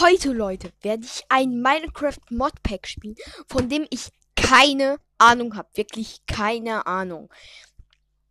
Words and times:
Heute, 0.00 0.32
Leute, 0.32 0.72
werde 0.82 1.04
ich 1.04 1.24
ein 1.28 1.60
Minecraft 1.60 2.20
Modpack 2.30 2.86
spielen, 2.86 3.16
von 3.48 3.68
dem 3.68 3.84
ich 3.90 4.10
keine 4.36 5.00
Ahnung 5.18 5.56
habe. 5.56 5.68
Wirklich 5.74 6.24
keine 6.26 6.86
Ahnung. 6.86 7.28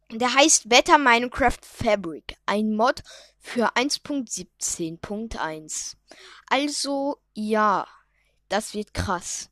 Der 0.09 0.33
heißt 0.33 0.69
Better 0.69 0.97
Minecraft 0.97 1.59
Fabric. 1.61 2.37
Ein 2.45 2.73
Mod 2.73 3.03
für 3.37 3.75
1.17.1. 3.75 5.97
Also, 6.49 7.17
ja, 7.33 7.85
das 8.47 8.73
wird 8.73 8.93
krass. 8.93 9.49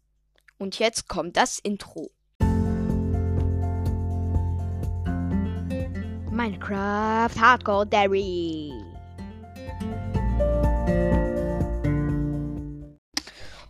Und 0.58 0.80
jetzt 0.80 1.10
kommt 1.10 1.36
das 1.36 1.60
Intro. 1.60 2.12
Minecraft 6.32 7.38
Hardcore 7.38 7.88
Dairy. 7.88 8.85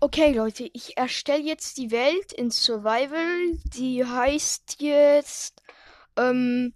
Okay, 0.05 0.33
Leute, 0.33 0.69
ich 0.71 0.97
erstelle 0.97 1.41
jetzt 1.41 1.79
die 1.79 1.89
Welt 1.89 2.31
in 2.31 2.51
Survival. 2.51 3.57
Die 3.73 4.05
heißt 4.05 4.79
jetzt. 4.79 5.63
Ähm. 6.15 6.75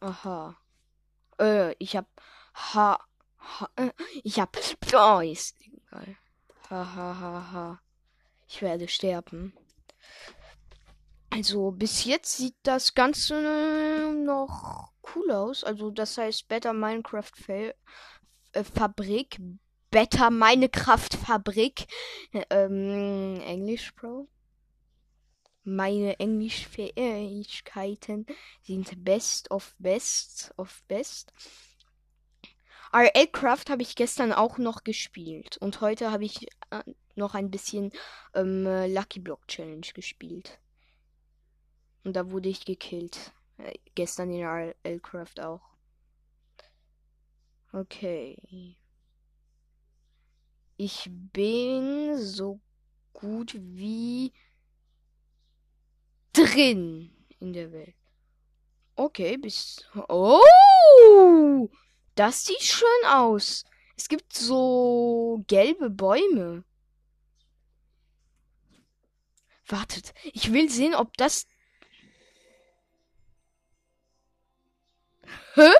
Aha. 0.00 0.58
Äh, 1.40 1.74
ich 1.78 1.96
hab. 1.96 2.06
Ha. 2.74 2.98
ha 3.38 3.70
äh, 3.76 3.92
ich 4.22 4.38
hab. 4.38 4.58
Oh, 4.92 5.20
ist 5.20 5.56
egal. 5.62 6.18
Ha, 6.68 6.94
ha, 6.94 7.18
ha, 7.18 7.52
ha. 7.52 7.80
Ich 8.46 8.60
werde 8.60 8.88
sterben. 8.88 9.54
Also, 11.30 11.70
bis 11.70 12.04
jetzt 12.04 12.36
sieht 12.36 12.56
das 12.64 12.94
Ganze 12.94 14.12
noch 14.26 14.92
cool 15.14 15.30
aus. 15.30 15.64
Also, 15.64 15.90
das 15.90 16.18
heißt 16.18 16.48
Better 16.48 16.72
Minecraft 16.72 17.30
Fa 17.34 17.72
äh, 18.52 18.64
Fabrik. 18.64 19.38
Better 19.90 20.30
Minecraft 20.30 21.08
Fabrik. 21.24 21.86
Ähm, 22.50 23.40
Englisch, 23.44 23.94
Bro. 23.94 24.28
Meine 25.62 26.18
Englischfähigkeiten 26.18 28.26
sind 28.62 29.04
best 29.04 29.50
of 29.50 29.74
best 29.78 30.52
of 30.56 30.82
best. 30.88 31.32
RL-Craft 32.92 33.70
habe 33.70 33.82
ich 33.82 33.94
gestern 33.94 34.32
auch 34.32 34.58
noch 34.58 34.82
gespielt. 34.82 35.58
Und 35.58 35.80
heute 35.80 36.10
habe 36.10 36.24
ich 36.24 36.48
äh, 36.70 36.82
noch 37.14 37.34
ein 37.34 37.52
bisschen 37.52 37.92
ähm, 38.34 38.64
Lucky 38.92 39.20
Block 39.20 39.46
Challenge 39.46 39.86
gespielt. 39.94 40.58
Und 42.04 42.14
da 42.14 42.30
wurde 42.30 42.48
ich 42.48 42.64
gekillt. 42.64 43.32
Äh, 43.58 43.74
gestern 43.94 44.30
in 44.30 44.44
RL-Craft 44.44 45.40
auch. 45.40 45.60
Okay. 47.72 48.76
Ich 50.76 51.08
bin 51.10 52.16
so 52.18 52.60
gut 53.12 53.54
wie 53.54 54.32
drin 56.32 57.12
in 57.38 57.52
der 57.52 57.70
Welt. 57.72 57.94
Okay, 58.96 59.36
bis. 59.36 59.86
Oh! 60.08 61.68
Das 62.14 62.44
sieht 62.44 62.62
schön 62.62 63.06
aus. 63.06 63.64
Es 63.96 64.08
gibt 64.08 64.32
so 64.32 65.44
gelbe 65.46 65.90
Bäume. 65.90 66.64
Wartet, 69.66 70.12
ich 70.32 70.52
will 70.52 70.68
sehen, 70.70 70.94
ob 70.94 71.16
das. 71.16 71.46
Hä? 75.54 75.72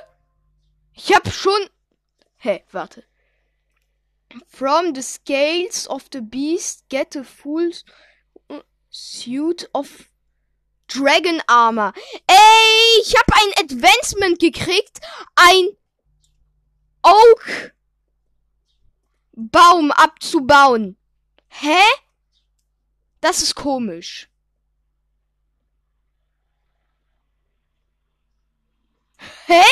Ich 0.93 1.13
hab 1.13 1.27
schon. 1.31 1.69
Hä, 2.43 2.63
warte. 2.71 3.03
From 4.47 4.93
the 4.93 5.01
scales 5.01 5.87
of 5.87 6.09
the 6.11 6.21
beast, 6.21 6.87
get 6.89 7.15
a 7.15 7.23
full 7.23 7.71
suit 8.89 9.69
of 9.73 10.09
Dragon 10.87 11.41
Armor. 11.47 11.93
Ey, 12.27 13.01
ich 13.01 13.15
hab 13.15 13.25
ein 13.33 13.53
Advancement 13.63 14.39
gekriegt. 14.39 14.99
Ein 15.35 15.69
Oak 17.03 17.73
Baum 19.33 19.91
abzubauen. 19.91 20.97
Hä? 21.47 21.81
Das 23.21 23.41
ist 23.41 23.55
komisch. 23.55 24.30
Hä? 29.51 29.65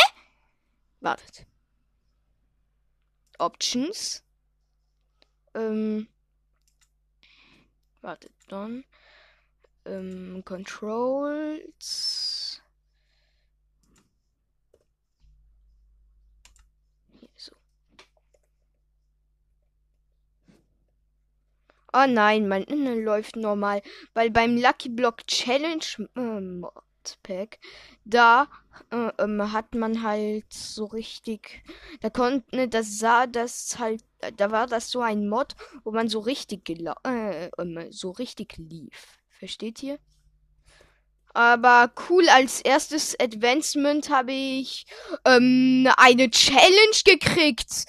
Wartet. 0.99 1.45
Options. 3.37 4.25
Ähm. 5.53 6.09
Wartet, 8.01 8.33
dann. 8.49 8.83
Ähm, 9.85 10.43
Controls. 10.43 12.61
Oh 21.93 22.05
nein, 22.05 22.49
mein 22.49 22.63
Innen 22.63 23.03
läuft 23.03 23.37
normal, 23.37 23.81
weil 24.13 24.29
beim 24.29 24.57
Lucky 24.57 24.89
Block 24.89 25.25
Challenge 25.25 25.85
äh, 26.17 26.41
Modpack 26.41 27.59
da 28.03 28.49
äh, 28.91 29.11
ähm, 29.19 29.51
hat 29.51 29.75
man 29.75 30.03
halt 30.03 30.51
so 30.51 30.85
richtig, 30.85 31.63
da 32.01 32.09
konnte, 32.09 32.55
ne, 32.55 32.67
das 32.67 32.99
sah 32.99 33.27
das 33.27 33.77
halt, 33.79 34.03
da 34.37 34.51
war 34.51 34.67
das 34.67 34.91
so 34.91 35.01
ein 35.01 35.29
Mod, 35.29 35.55
wo 35.83 35.91
man 35.91 36.09
so 36.09 36.19
richtig 36.19 36.69
äh, 36.69 37.49
ähm, 37.57 37.87
so 37.91 38.11
richtig 38.11 38.57
lief. 38.57 39.19
Versteht 39.29 39.81
ihr? 39.83 39.99
Aber 41.33 41.91
cool, 42.09 42.27
als 42.29 42.61
erstes 42.61 43.17
Advancement 43.19 44.09
habe 44.09 44.31
ich 44.31 44.85
ähm, 45.25 45.87
eine 45.97 46.29
Challenge 46.31 46.97
gekriegt. 47.05 47.85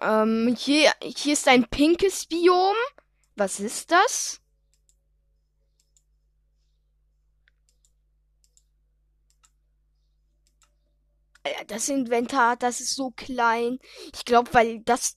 Ähm, 0.00 0.56
hier, 0.58 0.92
hier 1.02 1.34
ist 1.34 1.46
ein 1.46 1.66
pinkes 1.68 2.26
Biom. 2.26 2.74
Was 3.36 3.60
ist 3.60 3.92
das? 3.92 4.39
Das 11.68 11.88
Inventar, 11.88 12.56
das 12.56 12.80
ist 12.80 12.94
so 12.94 13.10
klein. 13.12 13.78
Ich 14.14 14.24
glaube, 14.24 14.52
weil 14.52 14.80
das 14.80 15.16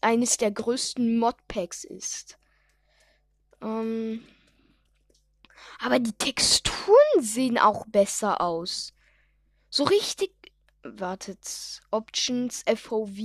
eines 0.00 0.36
der 0.36 0.50
größten 0.52 1.18
Modpacks 1.18 1.84
ist. 1.84 2.38
Ähm, 3.60 4.24
aber 5.80 5.98
die 5.98 6.12
Texturen 6.12 7.20
sehen 7.20 7.58
auch 7.58 7.86
besser 7.86 8.40
aus. 8.40 8.92
So 9.70 9.84
richtig. 9.84 10.32
Wartet. 10.82 11.82
Options, 11.90 12.62
FOV 12.66 13.18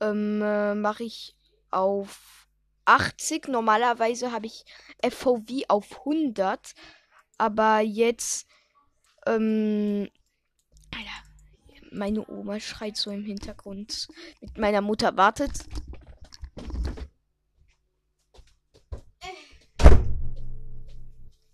ähm, 0.00 0.42
äh, 0.42 0.74
mache 0.74 1.04
ich 1.04 1.34
auf 1.70 2.46
80. 2.84 3.48
Normalerweise 3.48 4.30
habe 4.30 4.46
ich 4.46 4.64
FOV 5.02 5.64
auf 5.68 6.00
100. 6.00 6.72
Aber 7.38 7.80
jetzt. 7.80 8.46
Ähm, 9.26 10.08
meine 11.96 12.28
Oma 12.28 12.60
schreit 12.60 12.96
so 12.96 13.10
im 13.10 13.24
Hintergrund. 13.24 14.08
Mit 14.40 14.58
meiner 14.58 14.80
Mutter 14.80 15.16
wartet. 15.16 15.52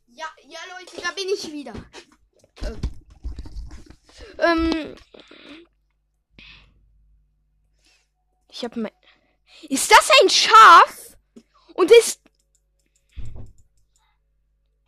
Ja, 0.08 0.26
ja, 0.46 0.58
Leute, 0.78 1.00
da 1.00 1.12
bin 1.12 1.28
ich 1.28 1.50
wieder. 1.52 1.72
Äh, 2.60 2.76
ähm. 4.38 4.96
Ich 8.50 8.64
hab 8.64 8.76
mein. 8.76 8.92
Ist 9.68 9.90
das 9.90 10.10
ein 10.20 10.28
Schaf? 10.28 11.16
Und 11.74 11.90
ist. 11.90 12.20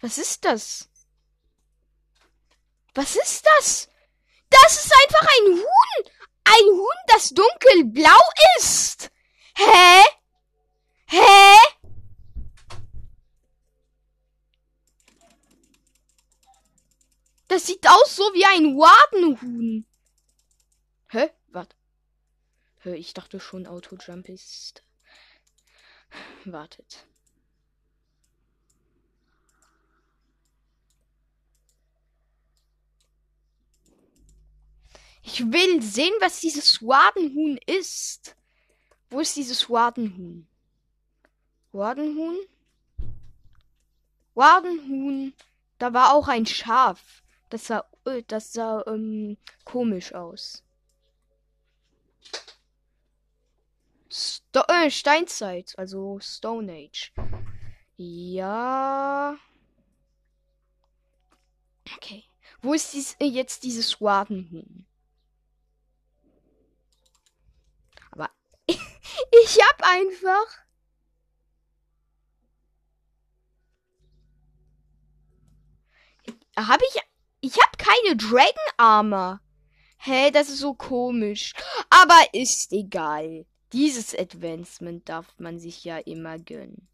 Was 0.01 0.19
ist 0.19 0.45
das? 0.45 0.91
Was 2.95 3.17
ist 3.17 3.47
das? 3.59 3.89
Das 4.63 4.85
ist 4.85 4.93
einfach 5.03 5.27
ein 5.37 5.47
Huhn! 5.59 6.13
Ein 6.45 6.67
Huhn, 6.79 7.01
das 7.09 7.31
dunkelblau 7.31 8.21
ist! 8.59 9.11
Hä? 9.57 10.03
Hä? 11.07 11.57
Das 17.49 17.67
sieht 17.67 17.87
aus 17.89 18.17
so 18.17 18.23
wie 18.35 18.45
ein 18.45 18.77
Wadenhuhn. 18.77 19.87
Hä? 21.09 21.31
Warte. 21.49 21.77
Ich 22.85 23.15
dachte 23.15 23.41
schon 23.41 23.67
Autojump 23.67 24.29
ist. 24.29 24.83
Wartet. 26.45 27.07
Ich 35.35 35.41
will 35.53 35.83
sehen, 35.83 36.15
was 36.21 36.39
dieses 36.39 36.81
Wadenhuhn 36.81 37.59
ist. 37.67 38.37
Wo 39.11 39.19
ist 39.19 39.35
dieses 39.35 39.69
Wadenhuhn? 39.69 40.47
Wadenhuhn? 41.73 42.39
Wadenhuhn. 44.35 45.35
Da 45.79 45.93
war 45.93 46.15
auch 46.15 46.29
ein 46.29 46.47
Schaf. 46.47 47.25
Das 47.51 47.67
sah, 47.67 47.85
äh, 48.05 48.23
das 48.29 48.53
sah 48.53 48.85
ähm, 48.87 49.37
komisch 49.65 50.15
aus. 50.15 50.63
Sto 54.09 54.63
äh, 54.69 54.89
Steinzeit, 54.89 55.77
also 55.77 56.21
Stone 56.21 56.73
Age. 56.73 57.13
Ja. 57.97 59.37
Okay. 61.97 62.23
Wo 62.63 62.73
ist 62.73 62.95
dies, 62.95 63.17
äh, 63.19 63.25
jetzt 63.25 63.65
dieses 63.65 64.01
Wadenhuhn? 64.01 64.87
Ich 69.43 69.59
hab 69.63 69.83
einfach. 69.83 70.65
Hab 76.57 76.81
ich. 76.83 77.01
Ich 77.41 77.59
hab 77.59 77.77
keine 77.77 78.17
Dragon 78.17 78.71
Armor. 78.79 79.41
Hä, 79.99 80.31
das 80.31 80.49
ist 80.49 80.61
so 80.61 80.75
komisch. 80.75 81.53
Aber 81.91 82.19
ist 82.33 82.73
egal. 82.73 83.45
Dieses 83.73 84.15
Advancement 84.15 85.09
darf 85.09 85.27
man 85.39 85.59
sich 85.59 85.85
ja 85.85 85.99
immer 85.99 86.39
gönnen. 86.39 86.89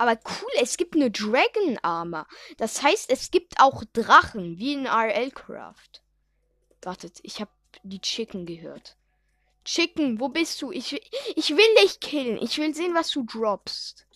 Aber 0.00 0.12
cool, 0.12 0.50
es 0.58 0.76
gibt 0.76 0.94
eine 0.94 1.10
Dragon 1.10 1.78
Armor. 1.82 2.26
Das 2.56 2.82
heißt, 2.82 3.10
es 3.10 3.30
gibt 3.30 3.60
auch 3.60 3.84
Drachen, 3.92 4.56
wie 4.56 4.72
in 4.72 4.86
RL 4.86 5.30
Craft. 5.30 6.02
Wartet, 6.82 7.20
ich 7.22 7.40
habe 7.40 7.50
die 7.82 8.00
Chicken 8.00 8.46
gehört. 8.46 8.96
Chicken, 9.64 10.20
wo 10.20 10.28
bist 10.28 10.60
du? 10.62 10.72
Ich, 10.72 10.92
ich 11.36 11.50
will 11.50 11.74
dich 11.82 12.00
killen. 12.00 12.38
Ich 12.42 12.58
will 12.58 12.74
sehen, 12.74 12.94
was 12.94 13.10
du 13.10 13.24
droppst. 13.24 14.06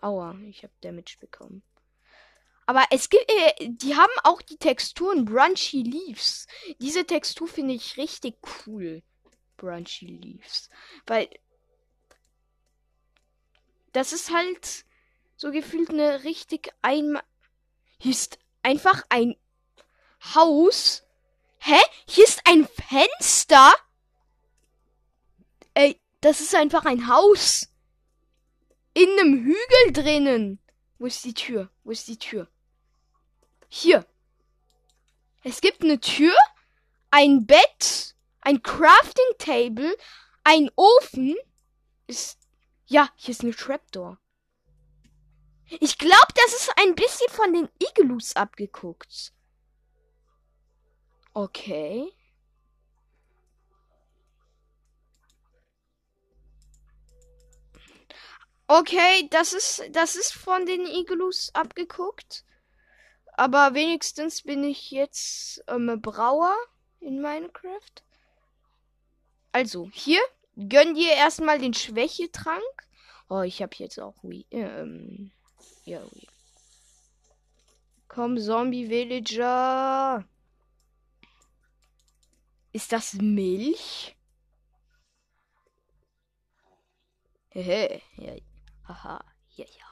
Aua, 0.00 0.36
ich 0.48 0.62
habe 0.62 0.72
Damage 0.80 1.16
bekommen. 1.20 1.62
Aber 2.66 2.84
es 2.90 3.08
gibt, 3.08 3.30
äh, 3.30 3.68
die 3.68 3.96
haben 3.96 4.12
auch 4.22 4.40
die 4.42 4.56
Texturen 4.56 5.24
Brunchy 5.24 5.82
Leaves. 5.82 6.46
Diese 6.78 7.04
Textur 7.04 7.48
finde 7.48 7.74
ich 7.74 7.96
richtig 7.96 8.36
cool. 8.66 9.02
Brunchy 9.56 10.06
Leaves. 10.06 10.68
Weil 11.06 11.28
das 13.92 14.12
ist 14.12 14.32
halt 14.32 14.84
so 15.36 15.50
gefühlt 15.50 15.90
eine 15.90 16.24
richtig 16.24 16.72
ein. 16.82 17.18
Hier 17.98 18.12
ist 18.12 18.38
einfach 18.62 19.04
ein 19.08 19.36
Haus. 20.34 21.04
Hä? 21.64 21.78
Hier 22.08 22.24
ist 22.24 22.40
ein 22.44 22.66
Fenster? 22.66 23.72
Ey, 25.74 26.00
das 26.20 26.40
ist 26.40 26.56
einfach 26.56 26.84
ein 26.86 27.06
Haus. 27.06 27.68
In 28.94 29.08
einem 29.20 29.44
Hügel 29.44 29.92
drinnen. 29.92 30.58
Wo 30.98 31.06
ist 31.06 31.24
die 31.24 31.34
Tür? 31.34 31.70
Wo 31.84 31.92
ist 31.92 32.08
die 32.08 32.18
Tür? 32.18 32.48
Hier. 33.68 34.04
Es 35.44 35.60
gibt 35.60 35.82
eine 35.82 36.00
Tür, 36.00 36.34
ein 37.12 37.46
Bett, 37.46 38.16
ein 38.40 38.60
Crafting 38.64 39.38
Table, 39.38 39.96
ein 40.42 40.68
Ofen. 40.74 41.36
Ist. 42.08 42.40
Ja, 42.86 43.08
hier 43.14 43.30
ist 43.30 43.42
eine 43.42 43.54
Trapdoor. 43.54 44.18
Ich 45.78 45.96
glaube, 45.96 46.32
das 46.34 46.54
ist 46.54 46.72
ein 46.76 46.96
bisschen 46.96 47.30
von 47.30 47.52
den 47.52 47.68
Igloos 47.78 48.34
abgeguckt. 48.34 49.32
Okay. 51.34 52.12
Okay, 58.66 59.28
das 59.30 59.52
ist, 59.52 59.82
das 59.90 60.16
ist 60.16 60.32
von 60.32 60.64
den 60.64 60.86
Igloos 60.86 61.50
abgeguckt. 61.54 62.44
Aber 63.34 63.74
wenigstens 63.74 64.42
bin 64.42 64.64
ich 64.64 64.90
jetzt 64.90 65.62
ähm, 65.68 66.00
Brauer 66.00 66.54
in 67.00 67.20
Minecraft. 67.20 68.02
Also, 69.52 69.90
hier 69.92 70.20
gönn 70.56 70.94
dir 70.94 71.12
erstmal 71.12 71.58
den 71.58 71.74
Schwächetrank. 71.74 72.62
Oh, 73.28 73.42
ich 73.42 73.62
habe 73.62 73.74
jetzt 73.76 73.98
auch 73.98 74.14
ähm, 74.50 75.32
ja, 75.84 76.02
oui. 76.12 76.28
Komm, 78.08 78.38
Zombie-Villager. 78.38 80.24
Ist 82.72 82.92
das 82.92 83.14
Milch? 83.14 84.14
Hehe, 87.50 88.02
ja. 88.16 88.34
Haha, 88.88 89.24
ja, 89.56 89.64
ja. 89.66 89.86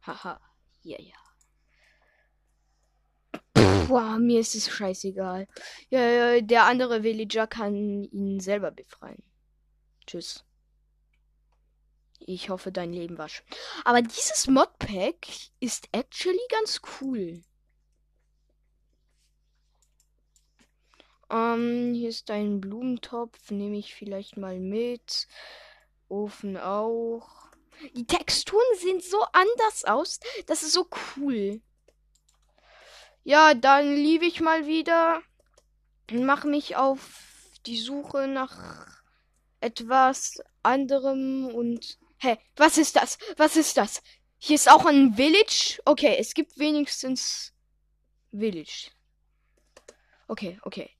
Haha. 0.00 0.38
Ja, 0.82 0.98
ja. 1.00 1.21
Boah, 3.88 4.18
mir 4.18 4.40
ist 4.40 4.54
es 4.54 4.68
scheißegal. 4.68 5.46
Ja, 5.90 6.40
der 6.40 6.64
andere 6.64 7.02
Villager 7.02 7.46
kann 7.46 8.04
ihn 8.04 8.40
selber 8.40 8.70
befreien. 8.70 9.22
Tschüss. 10.06 10.44
Ich 12.18 12.50
hoffe, 12.50 12.70
dein 12.70 12.92
Leben 12.92 13.18
war 13.18 13.28
schön. 13.28 13.44
Aber 13.84 14.02
dieses 14.02 14.46
Modpack 14.46 15.26
ist 15.60 15.88
actually 15.92 16.40
ganz 16.50 16.80
cool. 17.00 17.42
Ähm, 21.30 21.94
hier 21.94 22.10
ist 22.10 22.30
ein 22.30 22.60
Blumentopf. 22.60 23.50
Nehme 23.50 23.78
ich 23.78 23.94
vielleicht 23.94 24.36
mal 24.36 24.60
mit. 24.60 25.26
Ofen 26.08 26.56
auch. 26.56 27.48
Die 27.94 28.06
Texturen 28.06 28.62
sehen 28.76 29.00
so 29.00 29.22
anders 29.32 29.84
aus. 29.84 30.20
Das 30.46 30.62
ist 30.62 30.72
so 30.72 30.88
cool. 31.16 31.60
Ja, 33.24 33.54
dann 33.54 33.94
liebe 33.94 34.26
ich 34.26 34.40
mal 34.40 34.66
wieder 34.66 35.22
und 36.10 36.24
mache 36.24 36.48
mich 36.48 36.76
auf 36.76 37.20
die 37.66 37.78
Suche 37.78 38.26
nach 38.26 38.86
etwas 39.60 40.42
anderem 40.62 41.46
und 41.46 41.98
hä, 42.18 42.36
was 42.56 42.78
ist 42.78 42.96
das? 42.96 43.18
Was 43.36 43.56
ist 43.56 43.76
das? 43.76 44.02
Hier 44.38 44.56
ist 44.56 44.68
auch 44.68 44.86
ein 44.86 45.14
Village. 45.14 45.80
Okay, 45.84 46.16
es 46.18 46.34
gibt 46.34 46.58
wenigstens 46.58 47.52
Village. 48.32 48.90
Okay, 50.26 50.58
okay. 50.62 50.90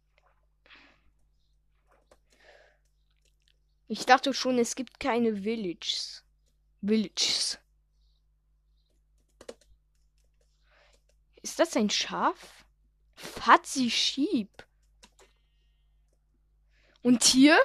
Ich 3.89 4.07
dachte 4.07 4.33
schon, 4.33 4.59
es 4.59 4.77
gibt 4.77 5.01
keine 5.01 5.45
Villages. 5.45 6.25
Villages. 6.81 7.59
Ist 11.53 11.59
das 11.59 11.77
ein 11.77 11.91
Schaf? 11.91 12.65
Fuzzy 13.15 13.91
Sheep. 13.91 14.65
Und 17.03 17.23
hier? 17.25 17.61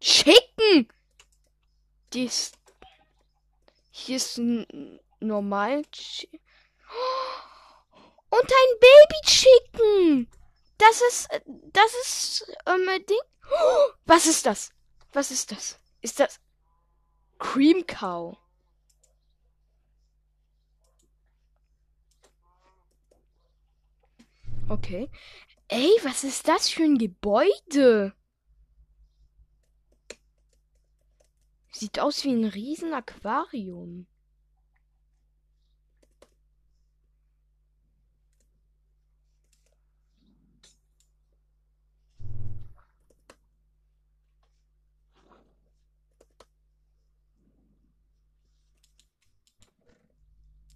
Chicken! 0.00 0.88
Dies. 2.12 2.50
Hier 3.92 4.16
ist 4.16 4.38
ein 4.38 4.98
normal. 5.20 5.84
Und 8.28 8.52
ein 8.60 8.80
Baby 8.80 9.20
Chicken! 9.24 10.28
Das 10.76 11.00
ist. 11.00 11.28
Das 11.46 11.94
ist. 12.02 12.52
Ähm, 12.66 13.06
Ding. 13.08 13.20
Was 14.04 14.26
ist 14.26 14.46
das? 14.46 14.72
Was 15.12 15.30
ist 15.30 15.52
das? 15.52 15.78
Ist 16.00 16.18
das. 16.18 16.40
Cream 17.38 17.86
Cow. 17.86 18.36
Okay. 24.68 25.10
Ey, 25.68 25.90
was 26.02 26.24
ist 26.24 26.46
das 26.46 26.68
für 26.68 26.82
ein 26.82 26.98
Gebäude? 26.98 28.12
Sieht 31.70 32.00
aus 32.00 32.24
wie 32.24 32.32
ein 32.32 32.44
riesen 32.44 32.92
Aquarium. 32.92 34.06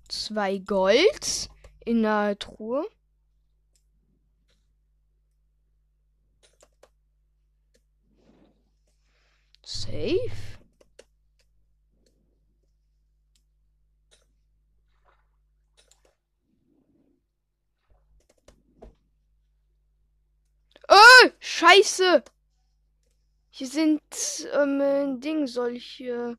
Zwei 0.09 0.59
Gold. 0.59 1.51
in 1.85 2.03
der 2.03 2.39
Truhe. 2.39 2.87
Safe. 10.03 10.59
Äh, 20.89 21.31
Scheiße. 21.39 22.25
Hier 23.51 23.67
sind 23.69 24.03
ähm, 24.55 25.21
Ding 25.21 25.47
solche. 25.47 26.37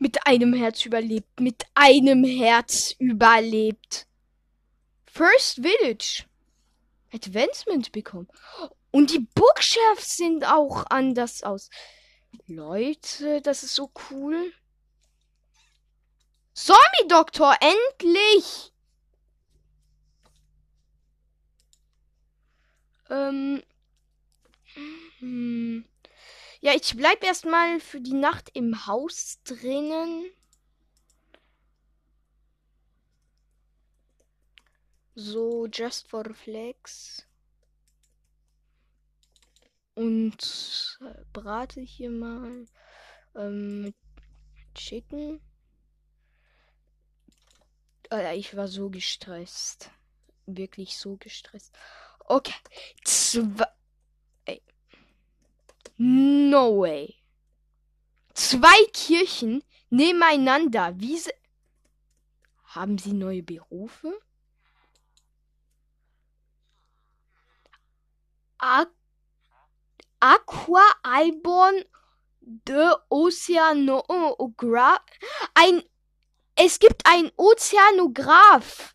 Mit 0.00 0.26
einem 0.26 0.54
Herz 0.54 0.84
überlebt. 0.86 1.38
Mit 1.38 1.66
einem 1.74 2.24
Herz 2.24 2.96
überlebt. 2.98 4.06
First 5.06 5.60
Village. 5.60 6.24
Advancement 7.12 7.92
bekommen. 7.92 8.28
Und 8.90 9.12
die 9.12 9.20
Bookshelves 9.34 10.16
sind 10.16 10.44
auch 10.44 10.86
anders 10.88 11.42
aus. 11.42 11.68
Leute, 12.46 13.42
das 13.42 13.62
ist 13.62 13.74
so 13.74 13.90
cool. 14.10 14.52
Zombie-Doktor, 16.54 17.56
endlich! 17.60 18.72
Ähm. 23.10 23.62
Hm. 25.18 25.84
Ja, 26.62 26.74
ich 26.74 26.94
bleib 26.94 27.24
erstmal 27.24 27.80
für 27.80 28.02
die 28.02 28.12
Nacht 28.12 28.50
im 28.52 28.86
Haus 28.86 29.42
drinnen. 29.44 30.30
So, 35.14 35.66
just 35.66 36.08
for 36.08 36.34
flex. 36.34 37.26
Und 39.94 40.98
äh, 41.00 41.24
brate 41.32 41.80
hier 41.80 42.10
mal 42.10 42.66
ähm, 43.34 43.94
Chicken. 44.74 45.40
Alter, 48.10 48.34
ich 48.34 48.54
war 48.56 48.68
so 48.68 48.90
gestresst. 48.90 49.90
Wirklich 50.46 50.96
so 50.98 51.16
gestresst. 51.16 51.74
Okay. 52.26 52.54
Zwei. 53.04 53.66
No 56.02 56.80
way. 56.80 57.16
Zwei 58.32 58.86
Kirchen 58.94 59.62
nebeneinander. 59.90 60.98
Wie 60.98 61.18
se 61.18 61.30
Haben 62.64 62.96
sie 62.96 63.12
neue 63.12 63.42
Berufe? 63.42 64.18
Ak 68.56 68.88
Aqua 70.20 70.86
Alborn 71.02 71.84
de 72.40 72.94
Oceanograph. 73.10 75.02
Ein 75.52 75.82
es 76.54 76.78
gibt 76.78 77.04
einen 77.04 77.30
Ozeanograph. 77.36 78.94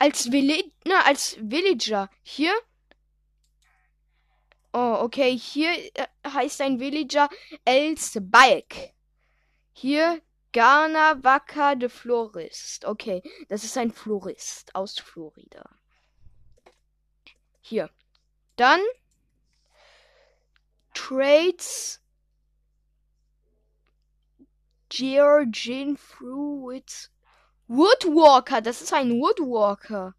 Als, 0.00 0.32
Villi 0.32 0.74
ne, 0.84 1.04
als 1.04 1.36
Villager. 1.40 2.10
Hier. 2.24 2.52
Oh, 4.76 4.98
okay. 5.02 5.38
Hier 5.38 5.70
äh, 5.94 6.06
heißt 6.26 6.60
ein 6.60 6.80
Villager 6.80 7.28
Els 7.64 8.18
Balk. 8.20 8.74
Hier 9.72 10.20
Ghana 10.50 11.22
Vaca 11.22 11.76
de 11.76 11.88
Florist. 11.88 12.84
Okay, 12.84 13.22
das 13.48 13.62
ist 13.62 13.78
ein 13.78 13.92
Florist 13.92 14.74
aus 14.74 14.98
Florida. 14.98 15.64
Hier. 17.60 17.88
Dann 18.56 18.80
Trades 20.92 22.00
Georgian 24.88 25.96
Fruit. 25.96 27.10
Woodwalker, 27.68 28.60
das 28.60 28.82
ist 28.82 28.92
ein 28.92 29.20
Woodwalker. 29.20 30.16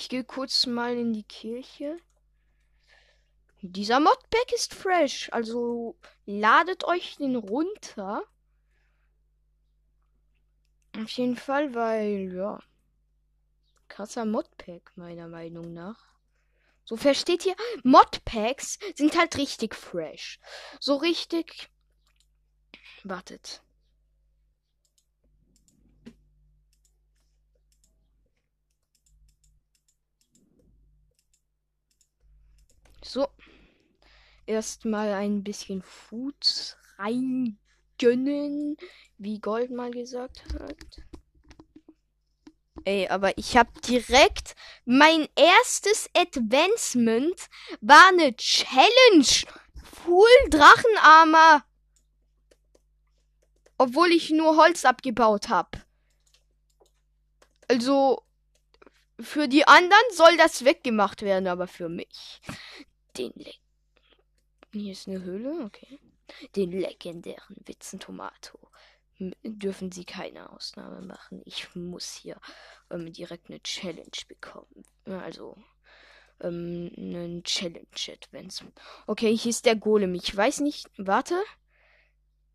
Ich 0.00 0.08
gehe 0.08 0.22
kurz 0.22 0.66
mal 0.66 0.96
in 0.96 1.12
die 1.12 1.24
Kirche. 1.24 1.96
Dieser 3.62 3.98
Modpack 3.98 4.52
ist 4.54 4.72
fresh, 4.72 5.28
also 5.32 5.96
ladet 6.24 6.84
euch 6.84 7.16
den 7.16 7.34
runter. 7.34 8.22
Auf 10.96 11.10
jeden 11.10 11.34
Fall, 11.36 11.74
weil, 11.74 12.32
ja, 12.32 12.60
krasser 13.88 14.24
Modpack, 14.24 14.92
meiner 14.94 15.26
Meinung 15.26 15.72
nach. 15.72 16.14
So 16.84 16.96
versteht 16.96 17.44
ihr? 17.44 17.56
Modpacks 17.82 18.78
sind 18.94 19.18
halt 19.18 19.36
richtig 19.36 19.74
fresh. 19.74 20.38
So 20.78 20.94
richtig 20.94 21.70
Wartet. 23.02 23.62
So. 33.08 33.26
Erstmal 34.48 35.12
ein 35.12 35.44
bisschen 35.44 35.82
Food 35.82 36.78
reingönnen, 36.96 38.78
wie 39.18 39.40
Gold 39.40 39.70
mal 39.70 39.90
gesagt 39.90 40.42
hat. 40.54 41.02
Ey, 42.86 43.08
aber 43.08 43.36
ich 43.36 43.58
hab 43.58 43.82
direkt 43.82 44.56
mein 44.86 45.28
erstes 45.36 46.08
Advancement 46.16 47.50
war 47.82 48.08
eine 48.08 48.34
Challenge. 48.36 49.26
Full 49.84 50.48
Drachenarmer. 50.48 51.62
Obwohl 53.76 54.12
ich 54.12 54.30
nur 54.30 54.56
Holz 54.56 54.86
abgebaut 54.86 55.50
habe. 55.50 55.84
Also, 57.68 58.22
für 59.20 59.46
die 59.46 59.68
anderen 59.68 60.14
soll 60.14 60.38
das 60.38 60.64
weggemacht 60.64 61.20
werden, 61.20 61.48
aber 61.48 61.66
für 61.66 61.90
mich. 61.90 62.40
Den 63.18 63.34
Hier 64.72 64.92
ist 64.92 65.08
eine 65.08 65.22
Höhle, 65.22 65.64
okay. 65.64 65.98
Den 66.56 66.72
legendären 66.72 67.56
Witzentomato. 67.64 68.58
Dürfen 69.42 69.90
sie 69.90 70.04
keine 70.04 70.52
Ausnahme 70.52 71.00
machen. 71.00 71.42
Ich 71.44 71.74
muss 71.74 72.14
hier 72.14 72.40
ähm, 72.90 73.12
direkt 73.12 73.48
eine 73.48 73.62
Challenge 73.62 74.10
bekommen. 74.28 74.84
Also, 75.06 75.56
ähm, 76.40 76.92
einen 76.96 77.42
Challenge-Advancement. 77.42 78.78
Okay, 79.06 79.36
hier 79.36 79.50
ist 79.50 79.66
der 79.66 79.76
Golem. 79.76 80.14
Ich 80.14 80.36
weiß 80.36 80.60
nicht. 80.60 80.88
Warte. 80.96 81.34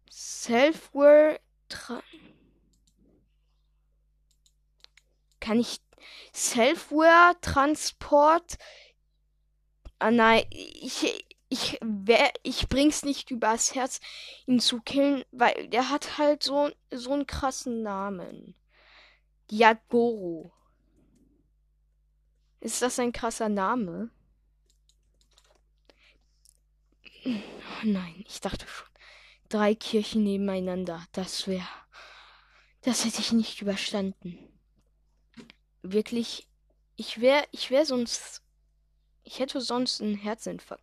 Selfware. 0.10 1.40
Kann 5.40 5.60
ich 5.60 5.82
Selfware 6.32 7.36
Transport? 7.42 8.58
Ah 10.00 10.12
nein, 10.12 10.46
ich 10.50 11.26
ich 11.54 11.78
wer 11.82 12.32
ich 12.42 12.68
bring's 12.68 13.04
nicht 13.06 13.30
übers 13.30 13.76
Herz 13.76 14.00
ihn 14.48 14.60
zu 14.60 14.82
killen, 14.82 15.24
weil 15.32 15.68
der 15.70 15.90
hat 15.90 16.18
halt 16.18 16.42
so 16.42 16.72
so 16.92 17.14
einen 17.14 17.28
krassen 17.28 17.84
Namen. 17.84 18.56
Diagoro. 19.52 20.52
Ist 22.60 22.82
das 22.82 22.98
ein 22.98 23.12
krasser 23.12 23.50
Name? 23.50 24.10
Oh 27.26 27.84
nein, 27.84 28.24
ich 28.28 28.42
dachte 28.42 28.68
schon 28.68 28.88
drei 29.50 29.76
Kirchen 29.76 30.24
nebeneinander. 30.24 31.06
Das 31.12 31.48
wäre. 31.48 31.68
Das 32.82 33.06
hätte 33.06 33.22
ich 33.22 33.32
nicht 33.32 33.62
überstanden. 33.62 34.40
Wirklich. 35.84 36.48
Ich 36.96 37.22
wäre. 37.22 37.46
Ich 37.52 37.70
wäre 37.70 37.86
sonst. 37.86 38.42
Ich 39.24 39.40
hätte 39.40 39.62
sonst 39.62 40.02
einen 40.02 40.16
Herzinfarkt. 40.16 40.83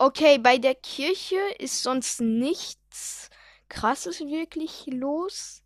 Okay, 0.00 0.38
bei 0.38 0.58
der 0.58 0.76
Kirche 0.76 1.40
ist 1.58 1.82
sonst 1.82 2.20
nichts 2.20 3.30
krasses 3.68 4.20
wirklich 4.20 4.86
los. 4.86 5.64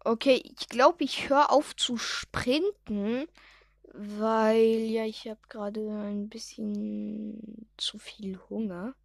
Okay, 0.00 0.42
ich 0.44 0.68
glaube, 0.68 1.04
ich 1.04 1.28
höre 1.28 1.52
auf 1.52 1.76
zu 1.76 1.96
sprinten. 1.96 3.28
Weil, 3.92 4.56
ja, 4.56 5.04
ich 5.04 5.28
habe 5.28 5.40
gerade 5.48 5.88
ein 5.88 6.28
bisschen 6.28 7.68
zu 7.76 7.98
viel 7.98 8.40
Hunger. 8.50 8.96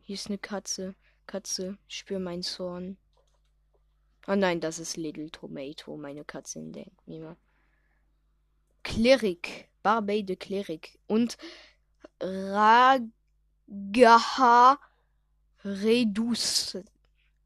Hier 0.00 0.14
ist 0.14 0.26
eine 0.26 0.38
Katze. 0.38 0.96
Katze, 1.28 1.78
spür 1.86 2.18
mein 2.18 2.42
Zorn. 2.42 2.96
Oh 4.26 4.34
nein, 4.36 4.60
das 4.60 4.78
ist 4.78 4.96
Little 4.96 5.30
Tomato, 5.30 5.96
meine 5.96 6.24
Katze 6.24 6.60
denkt 6.62 7.06
mir 7.06 7.20
mal. 7.20 7.36
Klerik. 8.84 9.68
Barbey 9.82 10.22
de 10.24 10.36
Klerik. 10.36 10.98
Und 11.06 11.36
Ragaha 12.20 13.08
Redus. 15.64 16.78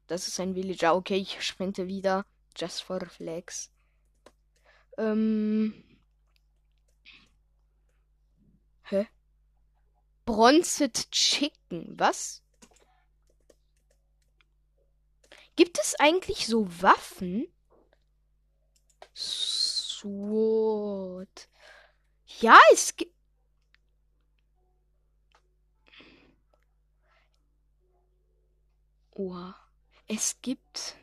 Das 0.07 0.27
ist 0.27 0.39
ein 0.39 0.55
Villager. 0.55 0.95
Okay, 0.95 1.17
ich 1.17 1.41
sprinte 1.41 1.87
wieder. 1.87 2.25
Just 2.55 2.83
for 2.83 2.99
Flex. 3.05 3.71
Ähm. 4.97 5.83
Hä? 8.83 9.07
Bronzed 10.25 11.11
Chicken. 11.11 11.93
Was? 11.99 12.41
Gibt 15.57 15.79
es 15.79 15.95
eigentlich 15.95 16.45
so 16.45 16.67
Waffen? 16.81 17.47
Sword. 19.15 19.89
Ja, 22.39 22.59
es 22.71 22.95
gibt. 22.95 23.15
Oha. 29.11 29.55
Es 30.07 30.39
gibt. 30.43 30.95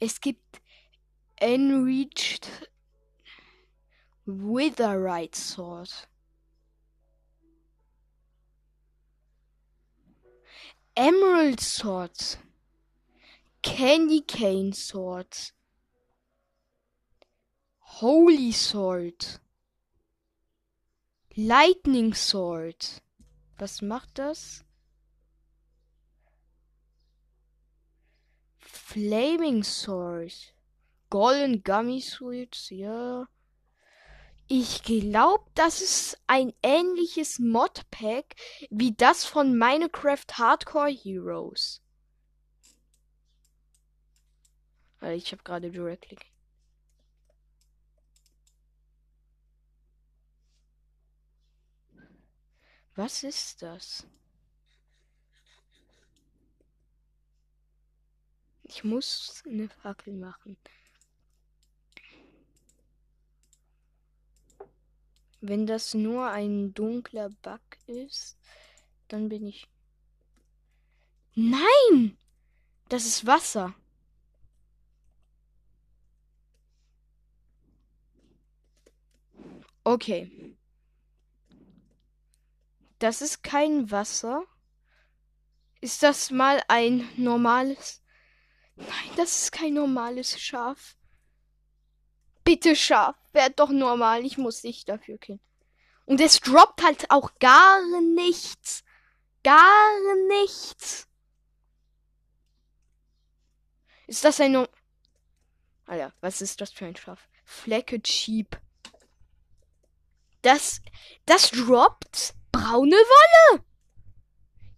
Es 0.00 0.18
gibt 0.22 0.62
Enriched 1.36 2.48
Witherite 4.24 5.38
Sword. 5.38 6.08
Emerald 10.96 11.60
Sword. 11.60 12.38
Candy 13.62 14.22
Cane 14.22 14.72
Sword. 14.72 15.26
Holy 17.80 18.50
Sword. 18.50 19.38
Lightning 21.36 22.14
Sword. 22.14 23.02
Was 23.58 23.82
macht 23.82 24.18
das? 24.18 24.64
Flaming 28.58 29.62
Sword. 29.64 30.32
Golden 31.10 31.62
Gummy 31.62 32.00
Sweets, 32.00 32.70
ja. 32.70 33.26
Ich 34.48 34.84
glaube, 34.84 35.44
das 35.54 35.80
ist 35.80 36.18
ein 36.28 36.52
ähnliches 36.62 37.40
Modpack 37.40 38.36
wie 38.70 38.94
das 38.94 39.24
von 39.24 39.58
Minecraft 39.58 40.24
Hardcore 40.34 40.90
Heroes. 40.90 41.82
Ich 45.02 45.32
habe 45.32 45.42
gerade 45.42 45.70
directly. 45.70 46.16
Was 52.94 53.24
ist 53.24 53.62
das? 53.62 54.06
Ich 58.62 58.84
muss 58.84 59.42
eine 59.44 59.68
Fackel 59.68 60.14
machen. 60.14 60.56
Wenn 65.40 65.66
das 65.66 65.94
nur 65.94 66.30
ein 66.30 66.72
dunkler 66.74 67.30
Bug 67.42 67.60
ist, 67.86 68.36
dann 69.08 69.28
bin 69.28 69.46
ich. 69.46 69.68
Nein! 71.34 72.16
Das 72.88 73.04
ist 73.04 73.26
Wasser. 73.26 73.74
Okay. 79.84 80.56
Das 82.98 83.20
ist 83.20 83.42
kein 83.42 83.90
Wasser. 83.90 84.44
Ist 85.80 86.02
das 86.02 86.30
mal 86.30 86.62
ein 86.68 87.08
normales? 87.16 88.02
Nein, 88.76 89.10
das 89.16 89.42
ist 89.42 89.52
kein 89.52 89.74
normales 89.74 90.40
Schaf. 90.40 90.96
Bitte 92.44 92.74
Schaf, 92.74 93.16
werd 93.36 93.60
doch 93.60 93.70
normal. 93.70 94.24
Ich 94.24 94.36
muss 94.36 94.62
dich 94.62 94.84
dafür 94.84 95.18
killen. 95.18 95.40
Und 96.06 96.20
es 96.20 96.40
droppt 96.40 96.82
halt 96.82 97.10
auch 97.10 97.38
gar 97.38 97.80
nichts. 98.00 98.82
Gar 99.44 100.16
nichts. 100.28 101.06
Ist 104.08 104.24
das 104.24 104.40
ein... 104.40 104.66
Alter, 105.86 106.12
was 106.20 106.40
ist 106.40 106.60
das 106.60 106.72
für 106.72 106.86
ein 106.86 106.96
Schaf? 106.96 107.28
Flecke 107.44 108.00
Sheep. 108.04 108.60
Das... 110.42 110.80
Das 111.26 111.50
droppt 111.50 112.34
braune 112.50 112.96
Wolle. 112.96 113.64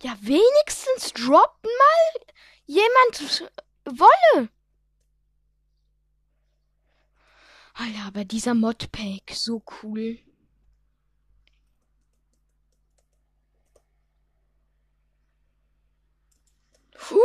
Ja, 0.02 0.16
wenigstens 0.20 1.12
droppt 1.14 1.64
mal 1.64 2.34
jemand 2.66 3.50
Wolle. 3.84 4.50
Alter, 7.80 8.06
aber 8.08 8.24
dieser 8.24 8.54
Modpack, 8.54 9.30
so 9.34 9.62
cool. 9.82 10.18
Puh, 16.92 17.16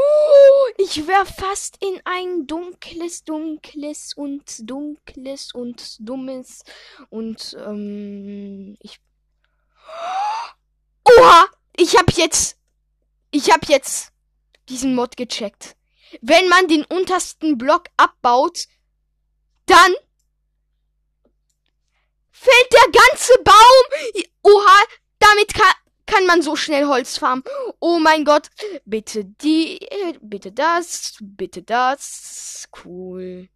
ich 0.77 1.07
wäre 1.07 1.25
fast 1.25 1.83
in 1.83 1.99
ein 2.05 2.45
dunkles, 2.45 3.23
dunkles 3.23 4.13
und 4.13 4.69
dunkles 4.69 5.51
und 5.55 5.97
dummes 5.99 6.63
und 7.09 7.57
ähm, 7.59 8.77
ich 8.79 8.99
Oha! 11.03 11.47
Ich 11.75 11.97
hab 11.97 12.11
jetzt. 12.11 12.59
Ich 13.31 13.51
hab 13.51 13.67
jetzt 13.67 14.13
diesen 14.69 14.93
Mod 14.93 15.17
gecheckt. 15.17 15.75
Wenn 16.21 16.47
man 16.47 16.67
den 16.67 16.85
untersten 16.85 17.57
Block 17.57 17.85
abbaut, 17.97 18.67
dann 19.65 19.95
fällt 22.43 22.73
der 22.73 23.01
ganze 23.01 23.33
Baum. 23.43 24.23
Oha, 24.43 24.83
damit 25.19 25.53
kann, 25.53 25.73
kann 26.05 26.25
man 26.25 26.41
so 26.41 26.55
schnell 26.55 26.85
Holz 26.85 27.17
farmen. 27.17 27.43
Oh 27.79 27.99
mein 27.99 28.25
Gott. 28.25 28.49
Bitte 28.85 29.25
die, 29.25 29.79
bitte 30.21 30.51
das, 30.51 31.17
bitte 31.21 31.63
das. 31.63 32.67
Cool. 32.83 33.49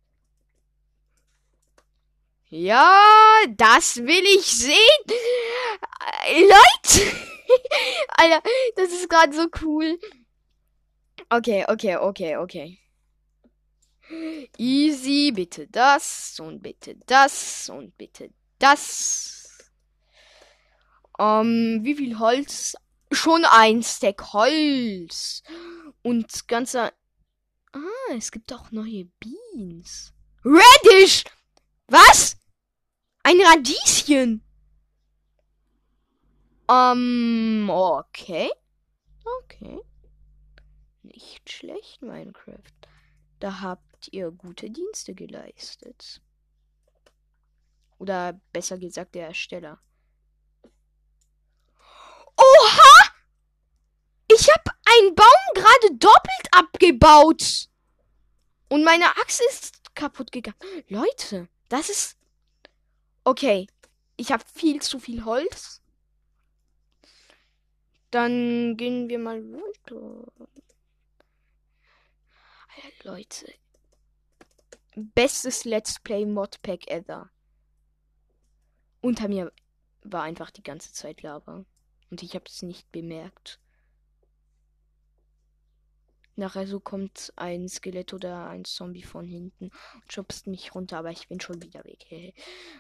Ja, 2.50 3.04
das 3.50 3.98
will 3.98 4.26
ich 4.38 4.46
sehen. 4.46 5.04
Äh, 6.28 6.42
Leute. 6.42 7.18
Alter, 8.10 8.42
das 8.78 8.92
ist 8.92 9.10
gerade 9.10 9.34
so 9.34 9.48
cool. 9.62 10.00
Okay, 11.30 11.66
okay, 11.68 11.98
okay, 11.98 12.38
okay. 12.38 12.80
Easy, 14.58 15.34
bitte 15.36 15.68
das 15.68 16.40
und 16.40 16.62
bitte 16.62 16.96
das 17.06 17.70
und 17.70 17.98
bitte 17.98 18.30
das. 18.60 19.58
Ähm, 21.20 21.80
wie 21.84 21.96
viel 21.96 22.20
Holz? 22.20 22.76
Schon 23.12 23.46
ein 23.46 23.84
Stack 23.84 24.34
Holz. 24.34 25.44
Und 26.02 26.48
ganzer. 26.48 26.94
Ah, 27.74 28.14
es 28.16 28.32
gibt 28.32 28.52
auch 28.54 28.72
neue 28.72 29.06
Beans. 29.20 30.14
Radish! 30.44 31.24
Was? 31.88 32.38
Ein 33.24 33.40
Radieschen. 33.42 34.44
Ähm, 36.70 37.70
okay. 37.70 38.50
Okay. 39.44 39.80
Nicht 41.04 41.50
schlecht, 41.50 42.02
Minecraft. 42.02 42.58
Da 43.40 43.62
habt 43.62 44.10
ihr 44.12 44.32
gute 44.32 44.70
Dienste 44.70 45.14
geleistet. 45.14 46.22
Oder 47.98 48.40
besser 48.54 48.78
gesagt, 48.78 49.16
der 49.16 49.28
Ersteller. 49.28 49.80
Oha! 52.38 53.18
Ich 54.30 54.48
hab 54.50 54.70
einen 54.86 55.16
Baum 55.16 55.26
gerade 55.56 55.96
doppelt 55.96 56.48
abgebaut. 56.52 57.70
Und 58.70 58.84
meine 58.84 59.06
Axt 59.18 59.42
ist 59.50 59.96
kaputt 59.96 60.32
gegangen. 60.32 60.58
Leute, 60.90 61.48
das 61.70 61.90
ist. 61.90 62.18
Okay. 63.24 63.68
Ich 64.18 64.32
habe 64.32 64.44
viel 64.54 64.82
zu 64.82 65.00
viel 65.00 65.24
Holz. 65.26 65.82
Dann 68.10 68.76
gehen 68.78 69.10
wir 69.10 69.20
mal 69.20 69.44
weiter. 69.44 70.32
Leute. 73.04 73.54
Bestes 74.96 75.66
Let's 75.66 76.00
Play 76.00 76.26
Modpack 76.26 76.88
ever. 76.88 77.30
Unter 79.02 79.28
mir 79.28 79.52
war 80.04 80.24
einfach 80.24 80.52
die 80.52 80.64
ganze 80.64 80.92
Zeit 80.94 81.22
Lava. 81.22 81.66
Und 82.10 82.24
ich 82.24 82.36
habe 82.36 82.46
es 82.48 82.62
nicht 82.62 82.92
bemerkt. 82.92 83.60
Nachher 86.36 86.68
so 86.68 86.80
kommt 86.80 87.34
ein 87.36 87.68
Skelett 87.68 88.14
oder 88.14 88.48
ein 88.48 88.64
Zombie 88.64 89.04
von 89.04 89.26
hinten 89.26 89.72
und 89.96 90.14
schubst 90.14 90.46
mich 90.46 90.76
runter, 90.76 91.00
aber 91.00 91.10
ich 91.10 91.28
bin 91.28 91.40
schon 91.40 91.62
wieder 91.64 91.84
weg. 91.84 92.36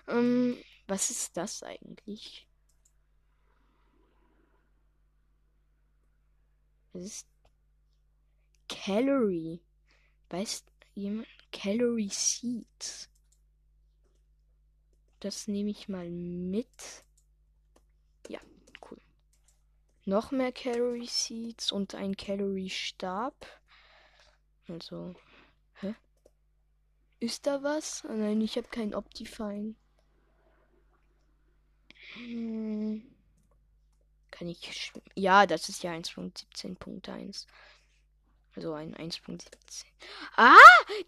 ähm, 0.07 0.57
was 0.87 1.09
ist 1.09 1.35
das 1.35 1.63
eigentlich? 1.63 2.47
Das 6.93 7.03
ist 7.03 7.27
Calorie. 8.69 9.59
Weißt 10.29 10.65
jemand? 10.93 11.27
Calorie 11.51 12.09
Seeds. 12.09 13.09
Das 15.19 15.47
nehme 15.47 15.71
ich 15.71 15.89
mal 15.89 16.09
mit. 16.09 17.03
Ja, 18.27 18.39
cool. 18.89 18.99
Noch 20.05 20.31
mehr 20.31 20.51
Calorie 20.51 21.07
Seeds 21.07 21.71
und 21.71 21.95
ein 21.95 22.15
Calorie 22.15 22.69
Stab. 22.69 23.47
Also, 24.67 25.15
hä? 25.81 25.95
Ist 27.19 27.47
da 27.47 27.63
was? 27.63 28.03
Oh 28.05 28.13
nein, 28.13 28.41
ich 28.41 28.57
habe 28.57 28.67
kein 28.69 28.93
Optifine. 28.93 29.75
Hm. 32.13 33.03
Kann 34.29 34.49
ich. 34.49 34.91
Ja, 35.15 35.47
das 35.47 35.67
ist 35.69 35.83
ja 35.83 35.93
1.17.1. 35.93 37.47
Also 38.55 38.73
ein 38.73 38.95
1.17. 38.95 39.85
Ah, 40.35 40.55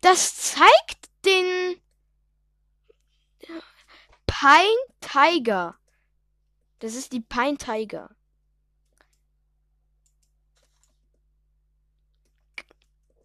das 0.02 0.36
zeigt 0.36 1.10
den 1.26 1.80
Pine 4.40 4.78
Tiger. 5.02 5.78
Das 6.80 6.96
ist 6.96 7.12
die 7.12 7.20
Pine 7.20 7.58
Tiger. 7.58 8.10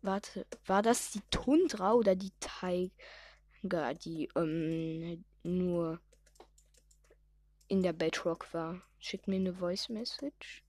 Warte, 0.02 0.44
war 0.66 0.82
das 0.82 1.12
die 1.12 1.22
Tundra 1.30 1.92
oder 1.92 2.16
die 2.16 2.32
Tiger, 2.40 3.94
die 3.94 4.28
ähm, 4.34 5.24
nur 5.44 6.00
in 7.68 7.84
der 7.84 7.92
Bedrock 7.92 8.52
war? 8.52 8.82
Schick 8.98 9.28
mir 9.28 9.36
eine 9.36 9.54
Voice 9.54 9.88
Message. 9.88 10.64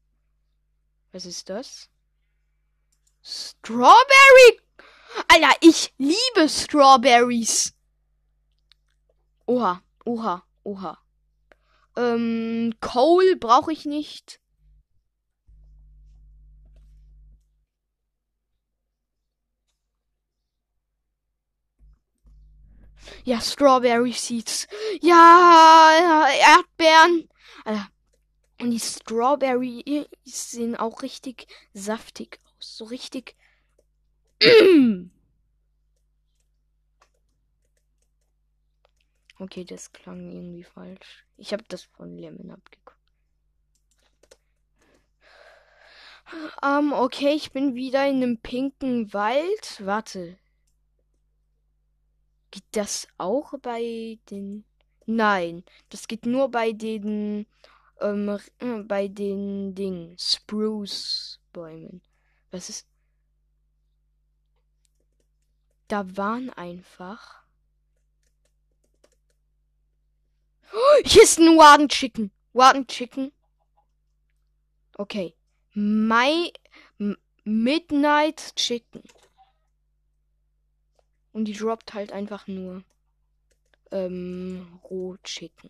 Was 1.12 1.26
ist 1.26 1.50
das? 1.50 1.90
Strawberry! 3.24 4.62
Alter, 5.28 5.58
ich 5.62 5.92
liebe 5.98 6.48
Strawberries. 6.48 7.74
Oha, 9.48 9.82
oha, 10.06 10.44
oha. 10.64 10.98
Ähm, 11.98 12.74
Coal 12.82 13.36
brauche 13.36 13.72
ich 13.72 13.86
nicht. 13.86 14.40
Ja, 23.24 23.40
Strawberry 23.40 24.14
Seeds. 24.14 24.68
Ja, 25.02 26.28
Erdbeeren. 26.40 27.30
Alter. 27.64 27.90
Und 28.62 28.72
die 28.72 28.80
Strawberry 28.80 30.08
sehen 30.24 30.76
auch 30.76 31.02
richtig 31.02 31.48
saftig 31.74 32.40
so 32.60 32.86
richtig. 32.86 33.36
okay, 39.46 39.64
das 39.64 39.92
klang 39.94 40.32
irgendwie 40.32 40.64
falsch. 40.64 41.26
Ich 41.38 41.54
habe 41.54 41.64
das 41.68 41.84
von 41.84 42.18
Lemon 42.18 42.52
abgeguckt. 42.52 42.96
Ähm, 46.64 46.92
okay, 46.94 47.34
ich 47.36 47.52
bin 47.52 47.76
wieder 47.76 48.08
in 48.08 48.18
einem 48.18 48.38
pinken 48.40 49.14
Wald. 49.14 49.82
Warte. 49.86 50.38
Geht 52.52 52.64
das 52.72 53.08
auch 53.18 53.54
bei 53.62 54.18
den. 54.30 54.66
Nein, 55.06 55.64
das 55.90 56.08
geht 56.08 56.26
nur 56.26 56.50
bei 56.50 56.72
den. 56.72 57.46
Ähm, 58.02 58.40
bei 58.88 59.08
den 59.08 59.76
Ding. 59.76 60.16
Spruce-Bäumen. 60.18 62.02
Was 62.52 62.70
ist. 62.70 62.88
Da 65.88 66.18
waren 66.18 66.50
einfach. 66.50 67.46
Oh, 70.54 70.55
hier 71.04 71.24
ist 71.24 71.40
ein 71.40 71.58
Warden 71.58 71.90
Chicken. 71.90 72.32
Warden 72.54 72.88
Chicken. 72.88 73.32
Okay. 74.98 75.36
My 75.74 76.52
Midnight 77.44 78.56
Chicken. 78.56 79.04
Und 81.32 81.46
die 81.46 81.54
droppt 81.54 81.94
halt 81.94 82.12
einfach 82.12 82.48
nur 82.48 82.84
ähm, 83.92 84.80
Roh 84.90 85.18
Chicken. 85.24 85.70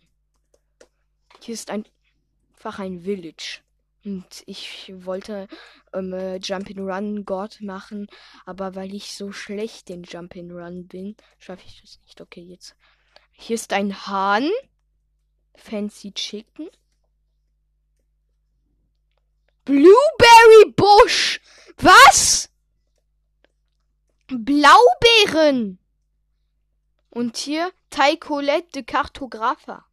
Hier 1.40 1.54
ist 1.54 1.70
einfach 1.70 2.78
ein 2.78 3.00
Village. 3.00 3.60
Und 4.04 4.44
ich 4.46 4.92
wollte 4.94 5.48
ähm, 5.92 6.12
äh, 6.12 6.36
Jump'n'Run 6.36 7.24
God 7.24 7.60
machen, 7.60 8.06
aber 8.44 8.76
weil 8.76 8.94
ich 8.94 9.14
so 9.14 9.32
schlecht 9.32 9.90
in 9.90 10.04
Jump'n'Run 10.04 10.86
bin, 10.86 11.16
schaffe 11.38 11.64
ich 11.66 11.80
das 11.80 12.00
nicht. 12.02 12.20
Okay, 12.20 12.42
jetzt. 12.42 12.76
Hier 13.32 13.54
ist 13.54 13.72
ein 13.72 14.06
Hahn. 14.06 14.48
Fancy 15.56 16.12
Chicken. 16.12 16.68
Blueberry 19.64 20.72
Bush. 20.76 21.40
Was? 21.78 22.48
Blaubeeren. 24.28 25.78
Und 27.10 27.36
hier 27.36 27.72
Taikolette 27.90 28.72
de 28.72 28.82
Cartographer. 28.82 29.84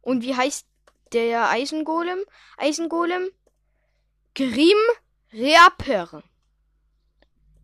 Und 0.00 0.22
wie 0.22 0.34
heißt 0.34 0.66
der 1.12 1.50
Eisengolem, 1.50 2.24
Eisengolem, 2.56 3.30
Grim 4.34 4.78
Reaper. 5.32 6.22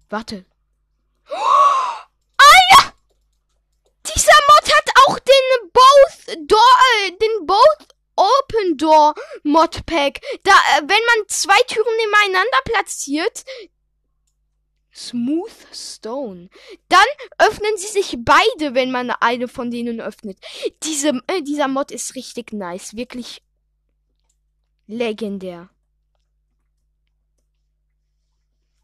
Warte. 0.09 0.45
Oh, 1.29 1.35
Alter! 2.37 2.95
Dieser 4.05 4.33
Mod 4.33 4.75
hat 4.75 4.86
den 5.37 5.71
Both 5.73 6.49
Door, 6.49 6.77
äh, 7.05 7.11
den 7.13 7.47
Both 7.47 7.97
Open 8.17 8.77
Door 8.77 9.15
Modpack. 9.43 10.21
Da, 10.43 10.53
äh, 10.53 10.81
wenn 10.81 10.89
man 10.89 11.29
zwei 11.29 11.59
Türen 11.67 11.97
nebeneinander 11.97 12.59
platziert, 12.65 13.45
Smooth 14.97 15.67
Stone. 15.75 16.49
Dann 16.89 17.05
öffnen 17.37 17.77
sie 17.77 17.89
sich 17.89 18.17
beide, 18.19 18.75
wenn 18.75 18.91
man 18.91 19.11
eine 19.11 19.47
von 19.47 19.71
denen 19.71 20.01
öffnet. 20.01 20.39
Diese, 20.83 21.21
äh, 21.27 21.43
dieser 21.43 21.69
Mod 21.69 21.91
ist 21.91 22.15
richtig 22.15 22.53
nice. 22.53 22.97
Wirklich 22.97 23.43
legendär. 24.87 25.69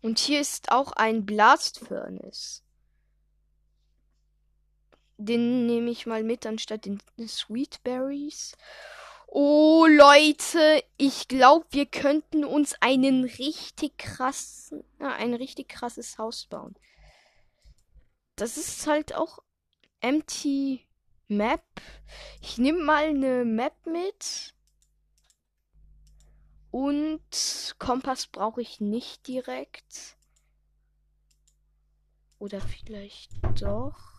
Und 0.02 0.18
hier 0.18 0.40
ist 0.40 0.70
auch 0.70 0.92
ein 0.92 1.24
Blast 1.24 1.78
Furnace. 1.78 2.62
Den 5.24 5.66
nehme 5.66 5.90
ich 5.90 6.06
mal 6.06 6.24
mit 6.24 6.46
anstatt 6.46 6.84
den 6.84 7.00
Sweetberries. 7.24 8.56
Oh 9.28 9.86
Leute, 9.86 10.82
ich 10.96 11.28
glaube, 11.28 11.64
wir 11.70 11.86
könnten 11.86 12.44
uns 12.44 12.74
einen 12.80 13.24
richtig 13.24 13.96
krassen, 13.98 14.82
ein 14.98 15.32
richtig 15.34 15.68
krasses 15.68 16.18
Haus 16.18 16.46
bauen. 16.46 16.74
Das 18.34 18.56
ist 18.56 18.86
halt 18.88 19.14
auch 19.14 19.38
empty 20.00 20.86
Map. 21.28 21.62
Ich 22.40 22.58
nehme 22.58 22.82
mal 22.82 23.04
eine 23.04 23.44
Map 23.44 23.86
mit. 23.86 24.54
Und 26.72 27.76
Kompass 27.78 28.26
brauche 28.26 28.60
ich 28.60 28.80
nicht 28.80 29.28
direkt. 29.28 30.16
Oder 32.38 32.60
vielleicht 32.60 33.30
doch. 33.60 34.11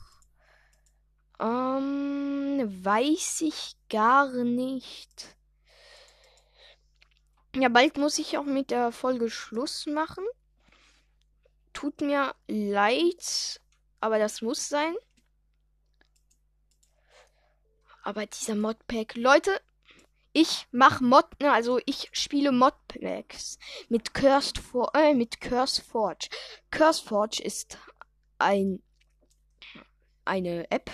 Ähm, 1.40 2.84
weiß 2.84 3.42
ich 3.42 3.76
gar 3.90 4.32
nicht. 4.44 5.36
Ja, 7.56 7.70
bald 7.70 7.98
muss 7.98 8.18
ich 8.18 8.38
auch 8.38 8.46
mit 8.46 8.72
der 8.72 8.92
Folge 8.92 9.30
Schluss 9.30 9.86
machen. 9.86 10.26
Tut 11.74 12.02
mir 12.02 12.34
leid, 12.48 13.62
aber 14.00 14.20
das 14.20 14.42
muss 14.42 14.70
sein. 14.70 14.96
Aber 18.04 18.26
dieser 18.26 18.56
Modpack, 18.56 19.16
Leute, 19.16 19.62
ich 20.34 20.68
mache 20.72 21.04
Mod, 21.04 21.40
ne, 21.40 21.52
also 21.52 21.80
ich 21.86 22.10
spiele 22.12 22.52
Modpacks 22.52 23.60
mit 23.88 24.14
Cursed 24.14 24.58
For, 24.58 24.94
äh, 24.96 25.14
mit 25.14 25.40
Curse 25.40 25.82
Forge. 25.82 26.28
Curse 26.72 27.04
Forge 27.04 27.42
ist 27.44 27.78
ein 28.40 28.82
eine 30.26 30.70
App, 30.72 30.90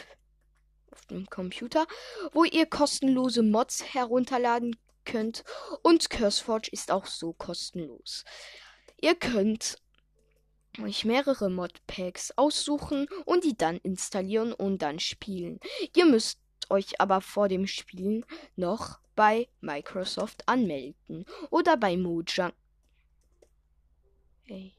dem 1.10 1.28
Computer, 1.30 1.86
wo 2.32 2.44
ihr 2.44 2.66
kostenlose 2.66 3.44
Mods 3.44 3.94
herunterladen 3.94 4.76
könnt. 5.06 5.44
Und 5.82 6.10
CurseForge 6.10 6.70
ist 6.72 6.92
auch 6.92 7.06
so 7.06 7.34
kostenlos. 7.34 8.24
Ihr 9.02 9.16
könnt 9.16 9.78
euch 10.82 11.06
mehrere 11.06 11.50
Modpacks 11.50 12.32
aussuchen 12.38 13.08
und 13.26 13.44
die 13.44 13.58
dann 13.58 13.78
installieren 13.78 14.54
und 14.54 14.82
dann 14.82 15.00
spielen. 15.00 15.60
Ihr 15.96 16.06
müsst 16.06 16.40
euch 16.70 17.02
aber 17.02 17.22
vor 17.22 17.50
dem 17.50 17.68
Spielen 17.68 18.26
noch 18.56 19.00
bei 19.16 19.50
Microsoft 19.62 20.48
anmelden 20.48 21.26
oder 21.50 21.76
bei 21.76 21.98
Mojang. 21.98 22.54
Ey, 24.46 24.74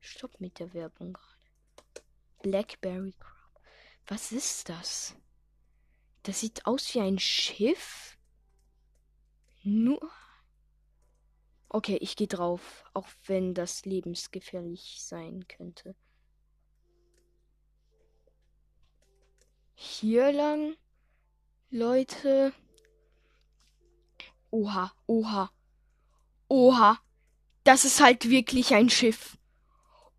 stopp 0.00 0.40
mit 0.40 0.58
der 0.58 0.72
Werbung 0.74 1.12
gerade. 1.12 1.40
Blackberry 2.42 3.12
Crop. 3.18 3.62
Was 4.06 4.32
ist 4.32 4.68
das? 4.68 5.14
Das 6.30 6.38
sieht 6.38 6.64
aus 6.64 6.94
wie 6.94 7.00
ein 7.00 7.18
Schiff. 7.18 8.16
Nur. 9.64 10.00
Okay, 11.68 11.96
ich 12.00 12.14
gehe 12.14 12.28
drauf, 12.28 12.84
auch 12.94 13.08
wenn 13.26 13.52
das 13.52 13.84
lebensgefährlich 13.84 14.98
sein 15.00 15.48
könnte. 15.48 15.96
Hier 19.74 20.30
lang, 20.30 20.76
Leute. 21.70 22.52
Oha, 24.52 24.92
oha. 25.08 25.50
Oha. 26.46 27.00
Das 27.64 27.84
ist 27.84 28.00
halt 28.00 28.30
wirklich 28.30 28.72
ein 28.72 28.88
Schiff. 28.88 29.36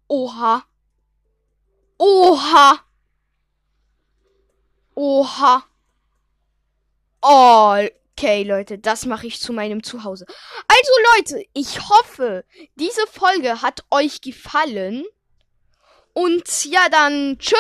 Oha. 0.09 0.65
Oha. 1.97 2.85
Oha. 4.93 5.70
Okay, 7.21 8.43
Leute, 8.43 8.77
das 8.77 9.05
mache 9.05 9.27
ich 9.27 9.39
zu 9.39 9.53
meinem 9.53 9.83
Zuhause. 9.83 10.25
Also, 10.67 10.91
Leute, 11.15 11.45
ich 11.53 11.79
hoffe, 11.89 12.43
diese 12.75 13.05
Folge 13.07 13.61
hat 13.61 13.83
euch 13.91 14.21
gefallen. 14.21 15.05
Und 16.13 16.65
ja, 16.65 16.89
dann 16.89 17.37
tschüss. 17.39 17.57